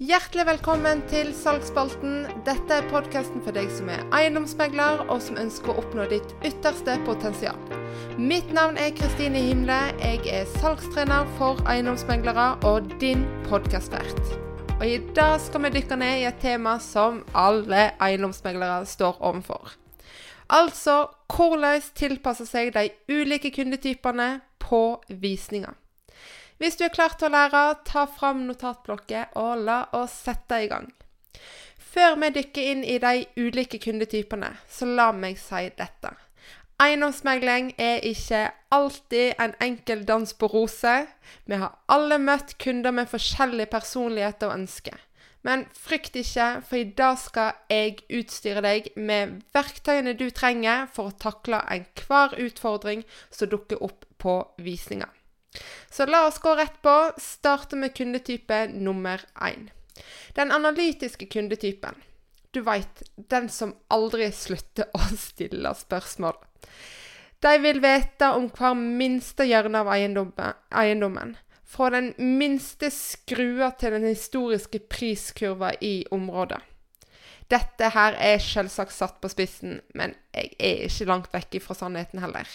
Hjertelig 0.00 0.46
velkommen 0.48 1.02
til 1.10 1.34
Salgsspalten. 1.36 2.22
Dette 2.46 2.72
er 2.72 2.86
podkasten 2.88 3.42
for 3.44 3.52
deg 3.52 3.66
som 3.68 3.90
er 3.92 4.00
eiendomsmegler, 4.16 5.02
og 5.12 5.18
som 5.20 5.36
ønsker 5.36 5.68
å 5.68 5.82
oppnå 5.82 6.06
ditt 6.08 6.30
ytterste 6.40 6.94
potensial. 7.04 7.58
Mitt 8.16 8.48
navn 8.56 8.78
er 8.80 8.94
Kristine 8.96 9.42
Himle. 9.44 9.76
Jeg 10.00 10.22
er 10.32 10.48
salgstrener 10.54 11.28
for 11.36 11.60
eiendomsmeglere 11.68 12.46
og 12.70 12.88
din 13.02 13.26
podkastvert. 13.50 14.32
Og 14.78 14.86
i 14.88 14.96
dag 15.12 15.36
skal 15.44 15.66
vi 15.66 15.74
dykke 15.76 16.00
ned 16.00 16.22
i 16.22 16.26
et 16.30 16.40
tema 16.40 16.78
som 16.80 17.20
alle 17.36 17.90
eiendomsmeglere 18.00 18.88
står 18.88 19.20
overfor. 19.20 19.76
Altså 20.48 21.10
hvordan 21.28 21.84
tilpasse 21.92 22.48
seg 22.48 22.72
de 22.72 22.88
ulike 23.12 23.52
kundetypene 23.52 24.32
på 24.64 24.82
visninger. 25.12 25.76
Hvis 26.60 26.76
du 26.76 26.82
er 26.84 26.92
klar 26.92 27.14
til 27.16 27.30
å 27.30 27.32
lære, 27.32 27.60
ta 27.88 28.02
fram 28.04 28.42
notatblokket 28.44 29.36
og 29.40 29.62
la 29.64 29.78
oss 29.96 30.12
sette 30.26 30.58
i 30.60 30.66
gang. 30.68 30.90
Før 31.80 32.18
vi 32.20 32.28
dykker 32.34 32.66
inn 32.72 32.82
i 32.84 32.98
de 33.00 33.22
ulike 33.40 33.78
kundetypene, 33.80 34.50
så 34.68 34.84
la 34.84 35.06
meg 35.16 35.38
si 35.40 35.62
dette. 35.78 36.10
Eiendomsmegling 36.80 37.70
er 37.80 38.04
ikke 38.04 38.42
alltid 38.76 39.40
en 39.40 39.54
enkel 39.64 40.04
dans 40.08 40.34
på 40.36 40.50
roser. 40.52 41.06
Vi 41.48 41.56
har 41.62 41.78
alle 41.88 42.18
møtt 42.20 42.58
kunder 42.60 42.92
med 42.92 43.08
forskjellig 43.08 43.70
personlighet 43.72 44.44
og 44.44 44.52
ønsker. 44.58 44.98
Men 45.40 45.64
frykt 45.72 46.18
ikke, 46.20 46.50
for 46.68 46.76
i 46.76 46.90
dag 46.96 47.16
skal 47.22 47.56
jeg 47.72 48.02
utstyre 48.20 48.60
deg 48.64 48.90
med 48.96 49.38
verktøyene 49.56 50.12
du 50.12 50.26
trenger 50.28 50.84
for 50.92 51.08
å 51.08 51.16
takle 51.24 51.62
enhver 51.72 52.36
utfordring 52.36 53.06
som 53.32 53.48
dukker 53.48 53.80
opp 53.80 54.04
på 54.20 54.36
visninga. 54.60 55.08
Så 55.90 56.06
la 56.06 56.26
oss 56.26 56.38
gå 56.38 56.54
rett 56.56 56.82
på. 56.82 56.94
Starte 57.18 57.76
med 57.76 57.94
kundetype 57.96 58.66
nummer 58.72 59.20
én. 59.34 59.70
Den 60.34 60.52
analytiske 60.52 61.26
kundetypen. 61.26 61.94
Du 62.50 62.60
veit, 62.66 63.02
den 63.16 63.48
som 63.48 63.74
aldri 63.88 64.30
slutter 64.34 64.90
å 64.94 65.02
stille 65.18 65.74
spørsmål. 65.74 66.38
De 67.40 67.52
vil 67.62 67.78
vite 67.80 68.32
om 68.36 68.50
hver 68.52 68.74
minste 68.74 69.46
hjørne 69.48 69.80
av 69.80 69.92
eiendommen. 69.94 71.36
Fra 71.70 71.90
den 71.94 72.10
minste 72.18 72.90
skrua 72.90 73.70
til 73.78 73.94
den 73.94 74.08
historiske 74.10 74.82
priskurva 74.90 75.70
i 75.80 76.02
området. 76.10 76.58
Dette 77.50 77.90
her 77.94 78.18
er 78.18 78.42
selvsagt 78.42 78.94
satt 78.94 79.20
på 79.22 79.30
spissen, 79.30 79.80
men 79.94 80.14
jeg 80.34 80.52
er 80.58 80.82
ikke 80.86 81.06
langt 81.08 81.32
vekk 81.34 81.56
fra 81.64 81.78
sannheten 81.78 82.22
heller. 82.22 82.50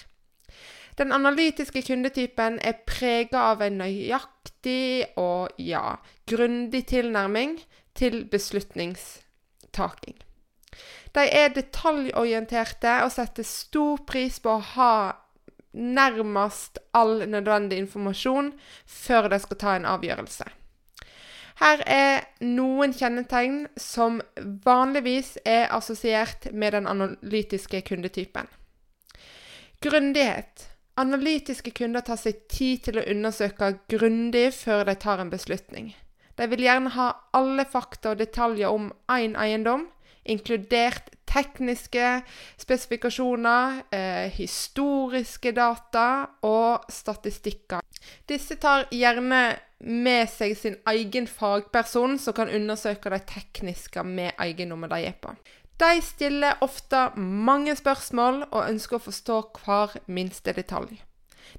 Den 0.95 1.11
analytiske 1.11 1.81
kundetypen 1.83 2.59
er 2.63 2.79
prega 2.87 3.49
av 3.51 3.63
en 3.65 3.81
nøyaktig 3.81 5.17
og 5.19 5.51
ja, 5.59 5.97
grundig 6.27 6.85
tilnærming 6.91 7.57
til 7.95 8.23
beslutningstaking. 8.31 10.15
De 11.15 11.23
er 11.31 11.51
detaljorienterte 11.55 12.97
og 13.03 13.11
setter 13.15 13.47
stor 13.47 14.01
pris 14.07 14.39
på 14.43 14.55
å 14.55 14.65
ha 14.75 14.95
nærmest 15.75 16.79
all 16.95 17.25
nødvendig 17.27 17.79
informasjon 17.83 18.53
før 18.87 19.29
de 19.31 19.39
skal 19.43 19.59
ta 19.59 19.75
en 19.75 19.87
avgjørelse. 19.91 20.47
Her 21.59 21.83
er 21.87 22.25
noen 22.43 22.91
kjennetegn 22.95 23.61
som 23.79 24.19
vanligvis 24.65 25.37
er 25.47 25.69
assosiert 25.75 26.49
med 26.51 26.75
den 26.75 26.87
analytiske 26.87 27.79
kundetypen. 27.87 28.49
Grundighet. 29.83 30.74
Analytiske 30.97 31.73
kunder 31.75 32.05
tar 32.07 32.19
seg 32.19 32.45
tid 32.47 32.85
til 32.87 33.01
å 33.01 33.07
undersøke 33.11 33.73
grundig 33.91 34.47
før 34.55 34.85
de 34.87 34.95
tar 34.95 35.19
en 35.19 35.31
beslutning. 35.33 35.89
De 36.39 36.47
vil 36.51 36.63
gjerne 36.63 36.91
ha 36.95 37.09
alle 37.35 37.65
fakta 37.67 38.13
og 38.13 38.21
detaljer 38.21 38.71
om 38.71 38.89
én 39.11 39.35
eiendom, 39.39 39.89
inkludert 40.23 41.11
tekniske 41.27 42.21
spesifikasjoner, 42.61 43.81
eh, 43.91 44.31
historiske 44.31 45.51
data 45.51 46.27
og 46.47 46.87
statistikker. 46.89 47.83
Disse 48.27 48.55
tar 48.55 48.87
gjerne 48.91 49.59
med 49.79 50.29
seg 50.29 50.55
sin 50.57 50.77
egen 50.87 51.27
fagperson 51.27 52.17
som 52.19 52.33
kan 52.33 52.49
undersøke 52.49 53.11
de 53.11 53.19
tekniske 53.19 54.03
med 54.03 54.31
eiendommen 54.39 54.89
de 54.89 55.03
er 55.11 55.19
på. 55.19 55.35
De 55.77 56.01
stiller 56.01 56.55
ofte 56.63 57.09
mange 57.19 57.75
spørsmål 57.75 58.45
og 58.45 58.61
ønsker 58.63 58.95
å 58.95 59.05
forstå 59.09 59.39
hver 59.59 59.97
minste 60.07 60.53
detalj. 60.55 61.01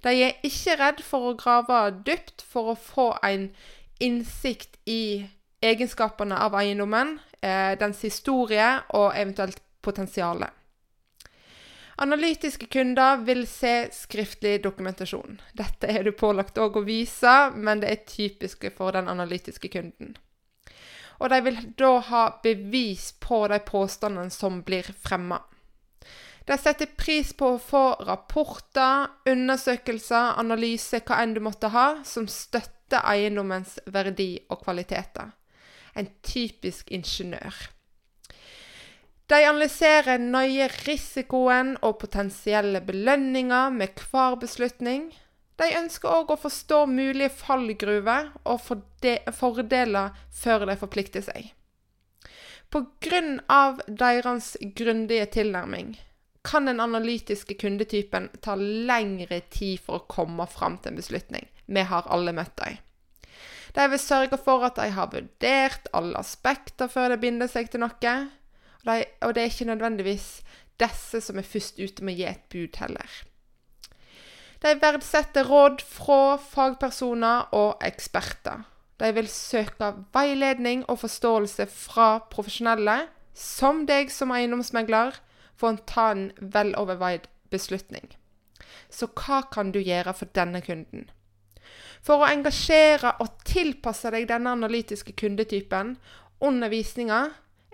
De 0.05 0.13
er 0.25 0.39
ikke 0.47 0.77
redd 0.81 1.03
for 1.05 1.31
å 1.31 1.37
grave 1.37 1.81
dypt 2.07 2.45
for 2.45 2.73
å 2.73 2.79
få 2.81 3.11
en 3.25 3.51
innsikt 4.01 4.79
i 4.89 5.27
egenskapene 5.65 6.37
av 6.37 6.57
eiendommen, 6.57 7.19
eh, 7.43 7.77
dens 7.79 8.01
historie 8.05 8.81
og 8.97 9.13
eventuelt 9.17 9.61
potensialet. 9.83 10.51
Analytiske 11.99 12.67
kunder 12.67 13.25
vil 13.25 13.47
se 13.47 13.89
skriftlig 13.93 14.63
dokumentasjon. 14.65 15.41
Dette 15.57 15.89
er 15.89 16.05
du 16.05 16.13
pålagt 16.13 16.59
òg 16.61 16.77
å 16.77 16.85
vise, 16.85 17.51
men 17.55 17.81
det 17.81 17.91
er 17.91 18.05
typisk 18.05 18.69
for 18.77 18.93
den 18.93 19.09
analytiske 19.09 19.69
kunden 19.73 20.17
og 21.19 21.31
de 21.33 21.43
vil 21.47 21.61
da 21.79 21.93
ha 22.11 22.25
bevis 22.45 23.11
på 23.21 23.47
de 23.53 23.61
påstandene 23.65 24.33
som 24.33 24.63
blir 24.67 24.89
fremma. 25.05 25.41
De 26.47 26.55
setter 26.61 26.93
pris 26.95 27.33
på 27.35 27.57
å 27.57 27.63
få 27.63 27.85
rapporter, 28.07 29.09
undersøkelser, 29.27 30.37
analyser, 30.39 31.03
hva 31.03 31.19
enn 31.25 31.35
du 31.35 31.41
måtte 31.43 31.73
ha, 31.75 31.87
som 32.07 32.29
støtter 32.31 33.03
eiendommens 33.03 33.81
verdi 33.91 34.37
og 34.47 34.63
kvaliteter. 34.63 35.33
En 35.99 36.07
typisk 36.23 36.93
ingeniør. 36.95 37.57
De 39.27 39.41
analyserer 39.43 40.23
nøye 40.23 40.69
risikoen 40.85 41.75
og 41.83 41.97
potensielle 41.99 42.79
belønninger 42.87 43.73
med 43.75 43.99
hver 44.07 44.37
beslutning, 44.39 45.09
de 45.57 45.69
ønsker 45.79 46.13
òg 46.13 46.33
å 46.35 46.41
forstå 46.41 46.83
mulige 46.91 47.33
fallgruver 47.33 48.33
og 48.45 48.61
fordeler 48.67 50.17
før 50.31 50.67
de 50.69 50.77
forplikter 50.77 51.25
seg. 51.25 51.53
Pga. 52.71 53.77
deres 53.87 54.57
grundige 54.77 55.27
tilnærming 55.39 55.95
kan 56.47 56.67
den 56.67 56.81
analytiske 56.81 57.55
kundetypen 57.59 58.29
ta 58.43 58.55
lengre 58.59 59.41
tid 59.51 59.81
for 59.83 59.99
å 59.99 60.07
komme 60.11 60.47
fram 60.51 60.77
til 60.79 60.93
en 60.93 61.01
beslutning. 61.01 61.47
Vi 61.67 61.83
har 61.91 62.07
alle 62.13 62.35
møtt 62.37 62.55
dem. 62.61 62.77
De 63.75 63.87
vil 63.93 64.01
sørge 64.01 64.39
for 64.41 64.65
at 64.65 64.79
de 64.79 64.91
har 64.95 65.11
vurdert 65.13 65.89
alle 65.93 66.21
aspekter 66.21 66.89
før 66.89 67.13
de 67.13 67.21
binder 67.21 67.51
seg 67.51 67.73
til 67.73 67.83
noe. 67.83 68.15
Og 68.87 69.33
det 69.35 69.43
er 69.43 69.51
ikke 69.51 69.69
nødvendigvis 69.73 70.29
disse 70.81 71.21
som 71.25 71.41
er 71.41 71.49
først 71.49 71.81
ute 71.81 72.05
med 72.05 72.15
å 72.15 72.21
gi 72.21 72.29
et 72.31 72.47
bud, 72.53 72.79
heller. 72.81 73.19
De 74.65 74.73
verdsetter 74.81 75.45
råd 75.45 75.83
fra 75.85 76.37
fagpersoner 76.41 77.53
og 77.57 77.83
eksperter. 77.85 78.65
De 78.97 79.11
vil 79.13 79.29
søke 79.29 79.93
veiledning 80.17 80.85
og 80.89 81.03
forståelse 81.03 81.67
fra 81.69 82.09
profesjonelle, 82.33 83.03
som 83.37 83.85
deg 83.89 84.09
som 84.13 84.33
eiendomsmegler, 84.33 85.19
for 85.57 85.73
å 85.73 85.85
ta 85.89 86.11
en 86.15 86.31
veloverveid 86.41 87.29
beslutning. 87.53 88.09
Så 88.89 89.09
hva 89.13 89.43
kan 89.53 89.73
du 89.73 89.81
gjøre 89.81 90.15
for 90.17 90.33
denne 90.37 90.63
kunden? 90.65 91.11
For 92.05 92.23
å 92.23 92.31
engasjere 92.31 93.17
og 93.21 93.43
tilpasse 93.49 94.13
deg 94.15 94.29
denne 94.31 94.55
analytiske 94.57 95.13
kundetypen 95.19 95.97
under 96.45 96.73
visninga 96.73 97.21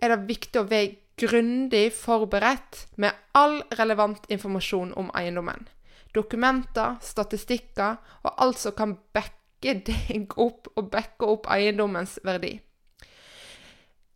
er 0.03 0.15
det 0.15 0.27
viktig 0.31 0.63
å 0.63 0.67
være 0.71 0.97
grundig 1.23 1.85
forberedt 1.95 2.87
med 2.97 3.15
all 3.39 3.61
relevant 3.79 4.27
informasjon 4.33 4.95
om 4.99 5.13
eiendommen 5.19 5.69
dokumenter, 6.15 6.99
statistikker 7.03 7.97
og 8.23 8.35
alt 8.45 8.61
som 8.61 8.77
kan 8.77 8.97
backe 9.15 9.79
deg 9.89 10.37
opp 10.41 10.71
og 10.77 10.91
backe 10.93 11.29
opp 11.29 11.49
eiendommens 11.53 12.19
verdi. 12.27 12.59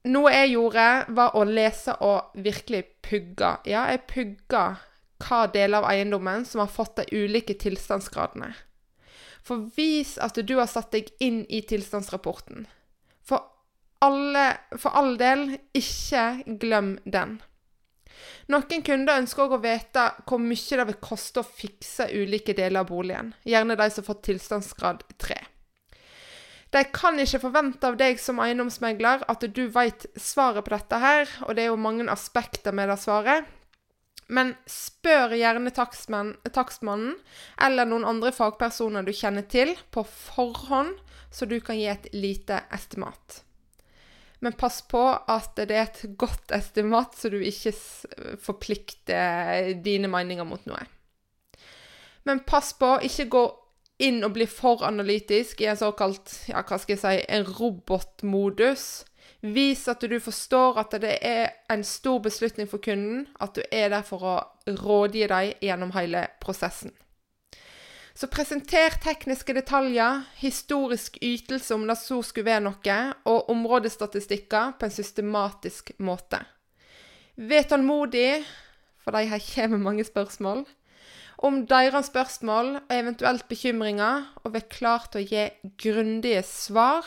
Noe 0.06 0.31
jeg 0.31 0.52
gjorde, 0.52 0.87
var 1.19 1.34
å 1.34 1.43
lese 1.48 1.96
og 2.06 2.37
virkelig 2.38 2.84
pugge. 3.02 3.56
Ja, 3.66 3.88
jeg 3.90 4.04
pugga 4.06 4.66
hva 5.25 5.46
deler 5.50 5.81
av 5.81 5.88
eiendommen 5.90 6.44
som 6.46 6.62
har 6.62 6.70
fått 6.70 7.00
de 7.00 7.25
ulike 7.25 7.56
tilstandsgradene. 7.58 8.52
For 9.46 9.66
vis 9.76 10.16
at 10.22 10.38
du 10.38 10.56
har 10.58 10.70
satt 10.70 10.92
deg 10.94 11.10
inn 11.22 11.44
i 11.50 11.62
tilstandsrapporten. 11.66 12.66
For, 13.26 13.42
alle, 14.04 14.46
for 14.78 14.94
all 14.99 15.14
del, 15.19 15.56
ikke 15.75 16.56
glem 16.62 16.96
den. 17.04 17.38
Noen 18.52 18.84
kunder 18.87 19.20
ønsker 19.20 19.46
òg 19.46 19.56
å 19.56 19.62
vite 19.64 20.06
hvor 20.26 20.40
mye 20.43 20.78
det 20.81 20.87
vil 20.90 21.02
koste 21.02 21.43
å 21.43 21.46
fikse 21.46 22.08
ulike 22.14 22.55
deler 22.56 22.84
av 22.84 22.90
boligen, 22.90 23.34
gjerne 23.44 23.78
de 23.78 23.90
som 23.90 24.02
har 24.02 24.08
fått 24.12 24.25
tilstandsgrad 24.31 25.05
3. 25.23 25.38
De 26.75 26.82
kan 26.93 27.19
ikke 27.23 27.40
forvente 27.40 27.88
av 27.88 27.96
deg 27.96 28.19
som 28.20 28.40
eiendomsmegler 28.43 29.23
at 29.31 29.44
du 29.55 29.62
vet 29.73 30.08
svaret 30.19 30.67
på 30.67 30.75
dette 30.75 30.99
her, 31.00 31.31
og 31.46 31.55
det 31.55 31.64
er 31.64 31.70
jo 31.70 31.78
mange 31.81 32.08
aspekter 32.12 32.75
med 32.75 32.90
det 32.90 32.99
svaret. 33.00 33.46
Men 34.26 34.56
spør 34.67 35.37
gjerne 35.38 35.70
takstmannen 35.70 37.14
eller 37.62 37.87
noen 37.87 38.08
andre 38.11 38.34
fagpersoner 38.34 39.06
du 39.06 39.12
kjenner 39.14 39.46
til, 39.46 39.76
på 39.94 40.02
forhånd, 40.02 40.99
så 41.31 41.46
du 41.46 41.61
kan 41.62 41.78
gi 41.78 41.87
et 41.90 42.11
lite 42.14 42.64
estimat. 42.75 43.45
Men 44.44 44.56
pass 44.58 44.82
på 44.84 45.00
at 45.16 45.56
det 45.56 45.72
er 45.72 45.86
et 45.86 46.02
godt 46.18 46.52
estimat, 46.52 47.16
så 47.16 47.30
du 47.32 47.38
ikke 47.40 47.72
forplikter 48.42 49.72
dine 49.84 50.10
meninger 50.12 50.44
mot 50.48 50.66
noe. 50.68 50.82
Men 52.26 52.42
pass 52.44 52.72
på, 52.76 52.96
ikke 53.06 53.30
gå 53.32 53.44
inn 54.02 54.20
og 54.26 54.34
bli 54.36 54.44
for 54.50 54.84
analytisk 54.84 55.62
i 55.62 55.70
en 55.70 55.78
såkalt 55.78 56.32
ja, 56.50 56.60
hva 56.60 56.78
skal 56.80 56.96
jeg 56.96 57.02
si, 57.02 57.14
en 57.32 57.46
robotmodus. 57.48 59.06
Vis 59.46 59.86
at 59.88 60.02
du 60.02 60.18
forstår 60.20 60.80
at 60.82 60.96
det 61.00 61.16
er 61.24 61.54
en 61.72 61.84
stor 61.86 62.20
beslutning 62.24 62.68
for 62.68 62.82
kunden, 62.82 63.26
at 63.40 63.56
du 63.56 63.62
er 63.70 63.92
der 63.94 64.04
for 64.04 64.26
å 64.26 64.36
rådgi 64.66 65.26
dem 65.30 65.52
gjennom 65.64 65.94
hele 65.96 66.26
prosessen. 66.42 66.92
Så 68.16 68.30
presenter 68.32 68.94
tekniske 69.04 69.52
detaljer, 69.52 70.22
historisk 70.40 71.18
ytelse 71.20 71.74
om 71.74 71.82
det 71.84 71.98
så 72.00 72.22
skulle 72.24 72.48
være 72.48 72.62
noe, 72.64 72.94
og 73.28 73.50
områdestatistikker 73.52 74.78
på 74.80 74.88
en 74.88 74.94
systematisk 74.94 75.92
måte. 76.00 76.40
Vær 77.36 77.68
tålmodig, 77.68 78.40
for 79.04 79.12
de 79.12 79.28
her 79.28 79.44
kommer 79.50 79.84
mange 79.84 80.08
spørsmål, 80.08 80.64
om 81.44 81.60
deres 81.68 82.08
spørsmål 82.08 82.72
og 82.78 82.96
eventuelt 82.96 83.44
bekymringer, 83.52 84.24
og 84.40 84.56
vær 84.56 84.64
klar 84.72 85.04
til 85.12 85.20
å 85.20 85.28
gi 85.34 85.76
grundige 85.84 86.40
svar 86.48 87.04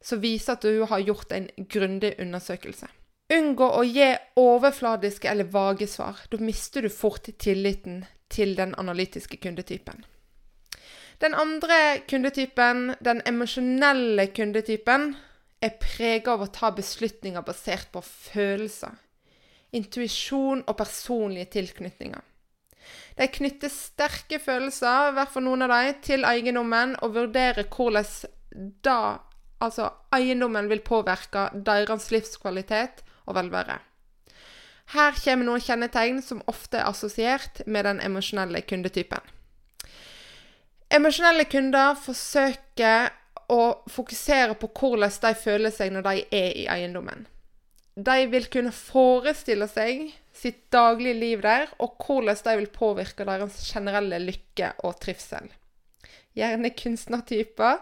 som 0.00 0.24
viser 0.24 0.56
at 0.56 0.64
du 0.64 0.88
har 0.88 1.04
gjort 1.04 1.36
en 1.36 1.52
grundig 1.68 2.14
undersøkelse. 2.16 2.88
Unngå 3.36 3.68
å 3.76 3.84
gi 3.84 4.08
overfladiske 4.40 5.28
eller 5.28 5.52
vage 5.52 5.84
svar. 5.90 6.24
Da 6.32 6.40
mister 6.40 6.86
du 6.86 6.88
fort 6.88 7.28
tilliten 7.36 8.06
til 8.32 8.56
den 8.56 8.72
analytiske 8.80 9.36
kundetypen. 9.42 10.06
Den 11.20 11.34
andre 11.34 12.02
kundetypen, 12.08 12.94
den 13.00 13.22
emosjonelle 13.24 14.26
kundetypen, 14.36 15.14
er 15.64 15.78
prega 15.80 16.34
av 16.34 16.44
å 16.44 16.52
ta 16.52 16.68
beslutninger 16.76 17.44
basert 17.46 17.88
på 17.94 18.02
følelser, 18.04 18.92
intuisjon 19.72 20.60
og 20.66 20.76
personlige 20.76 21.48
tilknytninger. 21.56 22.20
De 23.16 23.26
knytter 23.32 23.72
sterke 23.72 24.38
følelser, 24.42 25.08
i 25.10 25.16
hvert 25.16 25.32
fall 25.32 25.46
noen 25.46 25.64
av 25.64 25.72
dem, 25.72 25.96
til 26.04 26.26
eiendommen 26.28 26.94
og 27.00 27.16
vurderer 27.16 27.64
hvordan 27.64 28.76
da, 28.84 29.24
altså 29.64 29.88
eiendommen 30.14 30.68
vil 30.68 30.84
påvirke 30.84 31.48
deres 31.66 32.10
livskvalitet 32.12 33.02
og 33.24 33.38
velvære. 33.40 33.78
Her 34.92 35.16
kommer 35.18 35.48
noen 35.48 35.64
kjennetegn 35.64 36.20
som 36.22 36.44
ofte 36.46 36.78
er 36.78 36.92
assosiert 36.92 37.64
med 37.66 37.88
den 37.88 38.04
emosjonelle 38.04 38.60
kundetypen. 38.68 39.24
Emosjonelle 40.92 41.48
kunder 41.50 41.96
forsøker 41.98 43.08
å 43.50 43.62
fokusere 43.90 44.54
på 44.58 44.70
hvordan 44.70 45.16
de 45.22 45.32
føler 45.38 45.74
seg 45.74 45.92
når 45.94 46.06
de 46.06 46.14
er 46.38 46.52
i 46.62 46.66
eiendommen. 46.70 47.26
De 47.96 48.16
vil 48.30 48.46
kunne 48.52 48.74
forestille 48.76 49.66
seg 49.70 50.10
sitt 50.36 50.66
daglige 50.72 51.16
liv 51.16 51.42
der, 51.42 51.70
og 51.80 51.96
hvordan 52.02 52.42
de 52.44 52.56
vil 52.60 52.72
påvirke 52.74 53.24
deres 53.24 53.62
generelle 53.70 54.20
lykke 54.20 54.74
og 54.84 54.98
trivsel. 55.00 55.48
Gjerne 56.36 56.70
kunstnertyper. 56.76 57.80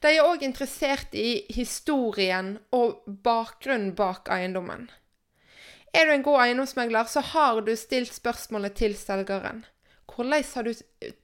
De 0.00 0.14
er 0.14 0.24
òg 0.24 0.42
interessert 0.46 1.12
i 1.12 1.44
historien 1.52 2.54
og 2.72 3.02
bakgrunnen 3.04 3.92
bak 3.94 4.30
eiendommen. 4.32 4.88
Er 5.92 6.06
du 6.06 6.14
en 6.14 6.24
god 6.24 6.46
eiendomsmegler, 6.46 7.04
så 7.10 7.20
har 7.34 7.60
du 7.66 7.74
stilt 7.76 8.14
spørsmålet 8.14 8.78
til 8.78 8.96
selgeren. 8.96 9.66
Hvordan 10.10 10.44
har 10.54 10.66
du 10.66 10.74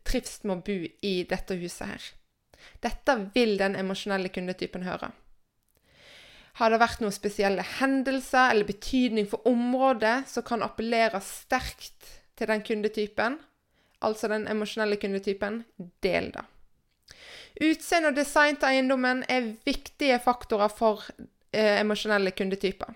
trivst 0.06 0.44
med 0.44 0.58
å 0.58 0.64
bo 0.66 0.76
i 1.04 1.14
dette 1.28 1.56
huset 1.58 1.86
her? 1.90 2.08
Dette 2.82 3.16
vil 3.34 3.56
den 3.60 3.76
emosjonelle 3.78 4.30
kundetypen 4.32 4.86
høre. 4.86 5.10
Har 6.56 6.72
det 6.72 6.80
vært 6.80 7.02
noen 7.02 7.12
spesielle 7.12 7.64
hendelser 7.76 8.54
eller 8.54 8.68
betydning 8.68 9.26
for 9.28 9.44
området 9.48 10.22
som 10.30 10.44
kan 10.46 10.64
appellere 10.64 11.20
sterkt 11.20 12.12
til 12.36 12.48
den 12.48 12.62
kundetypen, 12.64 13.36
altså 14.04 14.30
den 14.32 14.46
emosjonelle 14.48 14.96
kundetypen, 15.00 15.64
del 16.04 16.30
det. 16.32 16.44
Utseende 17.66 18.12
og 18.12 18.16
design 18.16 18.56
til 18.60 18.72
eiendommen 18.72 19.22
er 19.32 19.52
viktige 19.64 20.18
faktorer 20.20 20.72
for 20.72 21.04
eh, 21.16 21.80
emosjonelle 21.80 22.32
kundetyper. 22.36 22.92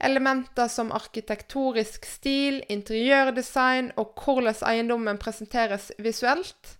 Elementer 0.00 0.68
som 0.68 0.92
arkitektorisk 0.92 2.04
stil, 2.04 2.60
interiørdesign 2.68 3.92
og 3.96 4.12
hvordan 4.20 4.58
eiendommen 4.68 5.18
presenteres 5.18 5.92
visuelt, 5.98 6.76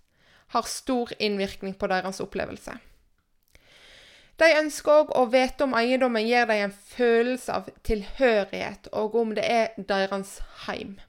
har 0.53 0.69
stor 0.69 1.11
innvirkning 1.19 1.75
på 1.77 1.89
deres 1.91 2.21
opplevelse. 2.23 2.77
De 4.37 4.47
ønsker 4.59 4.93
òg 4.93 5.13
å 5.17 5.25
vite 5.33 5.65
om 5.65 5.73
eiendommen 5.73 6.27
gir 6.27 6.45
dem 6.45 6.67
en 6.67 6.73
følelse 6.93 7.53
av 7.53 7.69
tilhørighet, 7.87 8.91
og 8.93 9.15
om 9.17 9.33
det 9.35 9.45
er 9.49 9.71
deres 9.77 10.37
heim. 10.67 10.99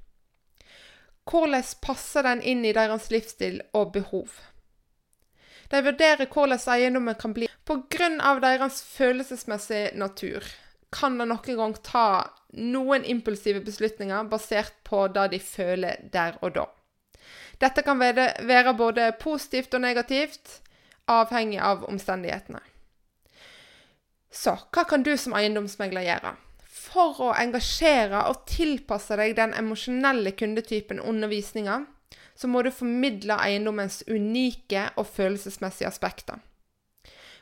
Hvordan 1.28 1.66
passer 1.84 2.24
den 2.24 2.40
inn 2.40 2.64
i 2.64 2.72
deres 2.72 3.10
livsstil 3.12 3.60
og 3.76 3.92
behov? 3.92 4.32
De 5.68 5.82
vurderer 5.84 6.24
hvordan 6.24 6.64
eiendommen 6.72 7.18
kan 7.20 7.36
bli 7.36 7.50
pga. 7.68 8.08
deres 8.40 8.80
følelsesmessige 8.96 9.92
natur 9.92 10.48
kan 10.94 11.18
det 11.18 11.28
noen 11.28 11.58
gang 11.60 11.74
ta 11.84 12.06
noen 12.56 13.04
impulsive 13.04 13.60
beslutninger 13.64 14.28
basert 14.30 14.74
på 14.88 15.04
det 15.12 15.26
de 15.34 15.40
føler 15.42 16.08
der 16.12 16.38
og 16.40 16.54
da. 16.56 16.66
Dette 17.60 17.82
kan 17.82 17.98
være 18.00 18.74
både 18.78 19.10
positivt 19.20 19.74
og 19.74 19.82
negativt, 19.82 20.60
avhengig 21.10 21.58
av 21.60 21.84
omstendighetene. 21.88 22.60
Så 24.30 24.54
hva 24.72 24.84
kan 24.88 25.02
du 25.02 25.14
som 25.16 25.34
eiendomsmegler 25.36 26.06
gjøre? 26.06 26.34
For 26.68 27.20
å 27.24 27.30
engasjere 27.36 28.22
og 28.30 28.44
tilpasse 28.48 29.16
deg 29.18 29.34
den 29.36 29.54
emosjonelle 29.56 30.32
kundetypen 30.38 31.00
undervisninga, 31.00 31.82
så 32.38 32.48
må 32.48 32.62
du 32.62 32.70
formidle 32.70 33.34
eiendommens 33.42 34.04
unike 34.06 34.86
og 34.96 35.08
følelsesmessige 35.10 35.88
aspekter. 35.90 36.38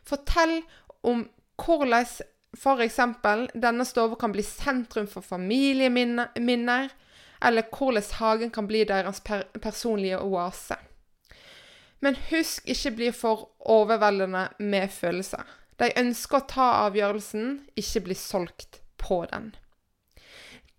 Fortell 0.07 0.63
om 1.05 1.27
hvordan 1.61 2.07
F.eks. 2.57 2.99
denne 3.55 3.85
stua 3.85 4.17
kan 4.17 4.33
bli 4.33 4.43
sentrum 4.43 5.07
for 5.07 5.23
familieminner, 5.23 6.91
eller 7.45 7.69
hvordan 7.71 8.13
hagen 8.19 8.51
kan 8.51 8.67
bli 8.67 8.85
deres 8.89 9.21
per 9.21 9.45
personlige 9.61 10.21
oase. 10.25 10.79
Men 12.01 12.17
husk 12.31 12.69
ikke 12.69 12.95
bli 12.97 13.13
for 13.13 13.51
overveldende 13.61 14.49
med 14.59 14.91
følelser. 14.93 15.45
De 15.77 15.91
ønsker 16.01 16.41
å 16.41 16.49
ta 16.49 16.67
avgjørelsen, 16.87 17.67
ikke 17.77 18.05
bli 18.09 18.17
solgt 18.17 18.81
på 19.01 19.25
den. 19.33 19.53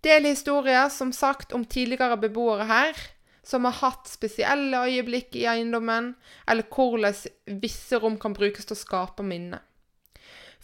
Del 0.06 0.26
historier, 0.26 0.88
som 0.94 1.12
sagt, 1.12 1.52
om 1.54 1.64
tidligere 1.66 2.18
beboere 2.18 2.66
her, 2.66 2.98
som 3.42 3.64
har 3.66 3.78
hatt 3.80 4.10
spesielle 4.10 4.82
øyeblikk 4.86 5.36
i 5.38 5.46
eiendommen, 5.50 6.12
eller 6.46 6.66
hvordan 6.70 7.58
visse 7.62 7.98
rom 7.98 8.18
kan 8.20 8.34
brukes 8.36 8.68
til 8.68 8.76
å 8.76 8.82
skape 8.82 9.26
minner. 9.26 9.62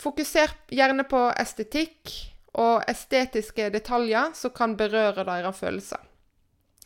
Fokuser 0.01 0.53
gjerne 0.75 1.07
på 1.09 1.21
estetikk 1.39 2.13
og 2.61 2.85
estetiske 2.91 3.69
detaljer 3.75 4.35
som 4.39 4.53
kan 4.55 4.77
berøre 4.79 5.27
deres 5.27 5.59
følelser. 5.59 6.03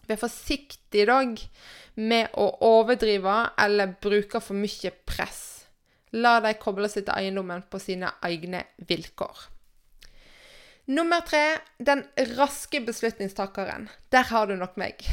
Vær 0.09 0.21
forsiktig 0.21 1.05
dog 1.09 1.37
med 2.01 2.33
å 2.41 2.47
overdrive 2.65 3.37
eller 3.61 3.97
bruke 4.01 4.41
for 4.41 4.57
mye 4.57 4.93
press. 5.09 5.45
La 6.17 6.39
dem 6.41 6.57
koble 6.61 6.89
seg 6.89 7.05
til 7.05 7.17
eiendommen 7.19 7.67
på 7.69 7.81
sine 7.83 8.15
egne 8.25 8.65
vilkår. 8.89 9.49
Nummer 10.89 11.21
tre 11.21 11.59
den 11.85 12.07
raske 12.39 12.81
beslutningstakeren. 12.81 13.91
Der 14.09 14.25
har 14.31 14.49
du 14.49 14.55
nok 14.57 14.79
meg. 14.81 15.05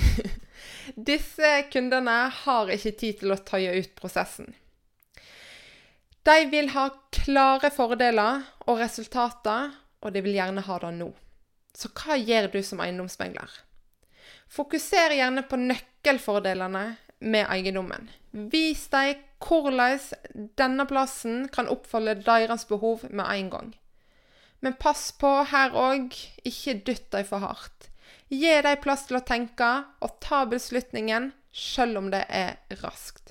Disse 1.10 1.50
kundene 1.74 2.30
har 2.32 2.72
ikke 2.72 2.96
tid 2.96 3.20
til 3.20 3.36
å 3.36 3.42
tøye 3.44 3.74
ut 3.76 3.92
prosessen. 4.00 4.54
De 6.26 6.36
vil 6.50 6.72
ha 6.74 6.88
klare 7.14 7.70
fordeler 7.70 8.42
og 8.66 8.80
resultater, 8.82 9.70
og 10.02 10.14
de 10.14 10.24
vil 10.26 10.38
gjerne 10.40 10.64
ha 10.66 10.78
det 10.82 10.92
nå. 10.98 11.12
Så 11.76 11.92
hva 11.94 12.18
gjør 12.18 12.50
du 12.54 12.62
som 12.66 12.82
eiendomsmegler? 12.82 13.52
Fokuser 14.50 15.14
gjerne 15.18 15.44
på 15.46 15.60
nøkkelfordelene 15.60 16.86
med 17.26 17.50
eiendommen. 17.52 18.10
Vis 18.32 18.88
dem 18.94 19.22
hvordan 19.46 20.00
denne 20.58 20.86
plassen 20.90 21.46
kan 21.54 21.70
oppfylle 21.70 22.16
deres 22.26 22.66
behov 22.70 23.06
med 23.10 23.26
en 23.30 23.50
gang. 23.54 23.74
Men 24.66 24.78
pass 24.82 25.12
på 25.20 25.30
her 25.52 25.76
òg, 25.78 26.16
ikke 26.48 26.80
dytt 26.88 27.12
dem 27.14 27.28
for 27.30 27.46
hardt. 27.46 27.92
Gi 28.34 28.56
dem 28.66 28.82
plass 28.82 29.06
til 29.06 29.20
å 29.20 29.26
tenke 29.28 29.70
og 30.02 30.18
ta 30.26 30.46
beslutningen, 30.50 31.34
selv 31.54 32.02
om 32.02 32.10
det 32.12 32.26
er 32.34 32.58
raskt. 32.82 33.25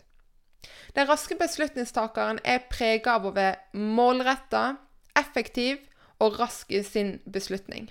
Den 0.95 1.09
raske 1.11 1.35
beslutningstakeren 1.39 2.39
er 2.45 2.67
prega 2.71 3.17
av 3.19 3.27
å 3.27 3.35
være 3.35 3.83
målretta, 3.97 4.77
effektiv 5.19 5.81
og 6.23 6.39
rask 6.39 6.71
i 6.71 6.83
sin 6.87 7.17
beslutning. 7.27 7.91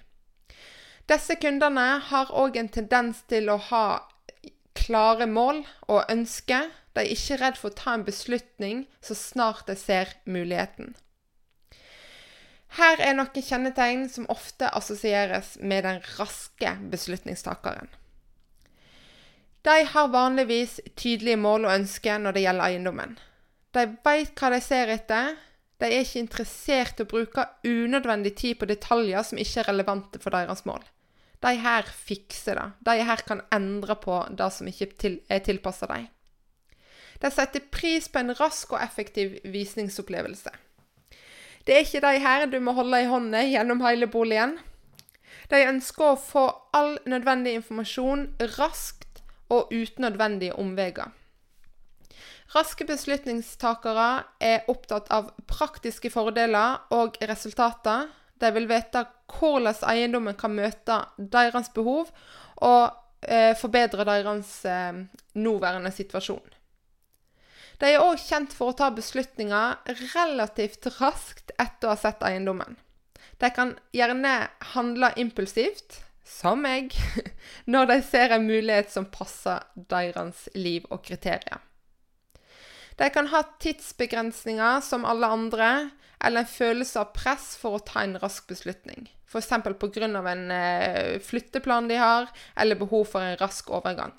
Disse 1.12 1.36
kundene 1.36 2.00
har 2.08 2.32
òg 2.32 2.56
en 2.60 2.72
tendens 2.72 3.26
til 3.28 3.52
å 3.52 3.60
ha 3.70 3.86
klare 4.78 5.28
mål 5.28 5.66
og 5.92 6.06
ønsker. 6.12 6.70
De 6.96 7.04
er 7.04 7.12
ikke 7.12 7.40
redd 7.42 7.60
for 7.60 7.74
å 7.74 7.80
ta 7.80 7.96
en 7.98 8.06
beslutning 8.08 8.86
så 9.04 9.18
snart 9.18 9.68
de 9.68 9.76
ser 9.80 10.16
muligheten. 10.24 10.94
Her 12.78 13.04
er 13.04 13.18
noen 13.18 13.46
kjennetegn 13.46 14.08
som 14.10 14.30
ofte 14.34 14.70
assosieres 14.74 15.58
med 15.62 15.84
den 15.86 16.00
raske 16.16 16.72
beslutningstakeren. 16.90 17.92
De 19.64 19.84
har 19.88 20.08
vanligvis 20.12 20.80
tydelige 21.00 21.40
mål 21.40 21.66
og 21.66 21.76
ønsker 21.78 22.20
når 22.20 22.36
det 22.36 22.44
gjelder 22.44 22.66
eiendommen. 22.68 23.14
De 23.74 23.86
vet 24.06 24.34
hva 24.36 24.50
de 24.52 24.60
ser 24.62 24.92
etter. 24.92 25.38
De 25.80 25.88
er 25.88 26.04
ikke 26.04 26.22
interessert 26.22 27.00
i 27.00 27.06
å 27.06 27.10
bruke 27.10 27.46
unødvendig 27.64 28.36
tid 28.40 28.60
på 28.60 28.68
detaljer 28.70 29.24
som 29.24 29.40
ikke 29.40 29.64
er 29.64 29.70
relevante 29.72 30.20
for 30.24 30.36
deres 30.36 30.66
mål. 30.68 30.84
De 31.44 31.54
her 31.60 31.88
fikser 31.88 32.60
det. 32.60 32.68
De 32.88 32.98
her 33.08 33.24
kan 33.28 33.42
endre 33.56 33.96
på 34.00 34.20
det 34.32 34.50
som 34.56 34.68
ikke 34.68 35.16
er 35.32 35.42
tilpassa 35.44 35.88
dem. 35.92 36.10
De 37.24 37.32
setter 37.32 37.64
pris 37.72 38.10
på 38.12 38.20
en 38.20 38.36
rask 38.36 38.76
og 38.76 38.84
effektiv 38.84 39.38
visningsopplevelse. 39.48 40.52
Det 41.64 41.76
er 41.76 41.86
ikke 41.86 42.04
de 42.04 42.20
her 42.20 42.46
du 42.52 42.60
må 42.60 42.76
holde 42.76 43.00
i 43.00 43.08
hånda 43.08 43.46
gjennom 43.48 43.84
hele 43.86 44.10
boligen. 44.12 44.58
De 45.52 45.62
ønsker 45.68 46.10
å 46.10 46.20
få 46.20 46.44
all 46.76 46.98
nødvendig 47.08 47.56
informasjon 47.60 48.28
raskt 48.58 49.03
og 49.54 49.74
uten 49.74 50.08
nødvendige 50.08 50.56
omveier. 50.60 51.12
Raske 52.54 52.86
beslutningstakere 52.86 54.10
er 54.44 54.68
opptatt 54.70 55.08
av 55.16 55.32
praktiske 55.50 56.12
fordeler 56.14 56.84
og 56.94 57.18
resultater. 57.26 58.10
De 58.38 58.52
vil 58.54 58.68
vite 58.70 59.06
hvordan 59.34 59.80
eiendommen 59.90 60.38
kan 60.38 60.54
møte 60.54 61.00
deres 61.18 61.72
behov 61.74 62.12
og 62.62 62.92
eh, 63.26 63.56
forbedre 63.58 64.06
deres 64.06 64.60
eh, 64.70 65.02
nåværende 65.34 65.94
situasjon. 65.96 66.44
De 67.82 67.90
er 67.90 68.04
òg 68.04 68.22
kjent 68.22 68.54
for 68.54 68.72
å 68.72 68.78
ta 68.78 68.92
beslutninger 68.94 69.96
relativt 70.14 70.88
raskt 71.00 71.56
etter 71.58 71.90
å 71.90 71.96
ha 71.96 72.00
sett 72.00 72.22
eiendommen. 72.24 72.78
De 73.42 73.50
kan 73.52 73.74
gjerne 73.96 74.36
handle 74.76 75.10
impulsivt, 75.20 76.04
som 76.24 76.62
meg, 76.64 76.96
når 77.72 77.92
de 77.92 78.00
ser 78.08 78.34
en 78.34 78.48
mulighet 78.48 78.92
som 78.92 79.10
passer 79.12 79.64
deres 79.76 80.48
liv 80.56 80.88
og 80.90 81.04
kriterier. 81.06 81.62
De 82.98 83.10
kan 83.10 83.28
ha 83.32 83.42
tidsbegrensninger 83.60 84.82
som 84.86 85.06
alle 85.06 85.28
andre, 85.28 85.70
eller 86.24 86.44
en 86.44 86.50
følelse 86.50 87.02
av 87.02 87.14
press 87.16 87.54
for 87.60 87.78
å 87.78 87.84
ta 87.84 88.04
en 88.04 88.20
rask 88.22 88.48
beslutning. 88.48 89.10
F.eks. 89.28 89.50
pga. 89.80 90.06
en 90.30 90.52
eh, 90.52 91.20
flytteplan 91.20 91.88
de 91.88 91.98
har, 91.98 92.30
eller 92.56 92.80
behov 92.80 93.06
for 93.10 93.22
en 93.22 93.38
rask 93.38 93.70
overgang. 93.74 94.14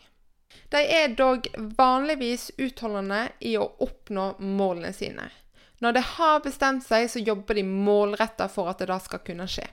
De 0.71 0.83
er 0.83 1.15
dog 1.15 1.47
vanligvis 1.79 2.51
utholdende 2.59 3.29
i 3.41 3.55
å 3.59 3.69
oppnå 3.79 4.35
målene 4.39 4.93
sine. 4.93 5.31
Når 5.79 5.93
de 5.93 6.03
har 6.17 6.43
bestemt 6.43 6.85
seg, 6.87 7.07
så 7.11 7.23
jobber 7.23 7.59
de 7.59 7.65
målretta 7.67 8.49
for 8.51 8.71
at 8.71 8.83
det 8.83 8.91
da 8.91 8.99
skal 9.03 9.23
kunne 9.27 9.47
skje. 9.51 9.67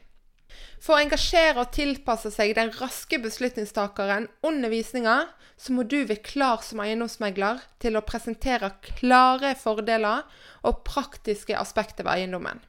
For 0.82 0.98
å 0.98 1.04
engasjere 1.04 1.62
og 1.62 1.74
tilpasse 1.76 2.32
seg 2.34 2.56
den 2.58 2.72
raske 2.80 3.20
beslutningstakeren 3.22 4.26
under 4.48 4.72
visninga, 4.74 5.28
så 5.54 5.76
må 5.78 5.86
du 5.86 6.00
være 6.00 6.24
klar 6.26 6.64
som 6.66 6.82
eiendomsmegler 6.82 7.60
til 7.84 8.00
å 8.00 8.06
presentere 8.06 8.72
klare 8.88 9.54
fordeler 9.62 10.24
og 10.66 10.82
praktiske 10.88 11.54
aspekter 11.58 12.08
ved 12.08 12.24
eiendommen. 12.24 12.64